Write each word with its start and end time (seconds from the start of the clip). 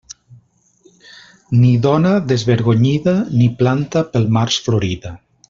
Ni 1.59 1.73
dona 1.83 2.13
desvergonyida, 2.31 3.15
ni 3.37 3.51
planta 3.61 4.05
pel 4.17 4.27
març 4.41 4.59
florida. 4.69 5.15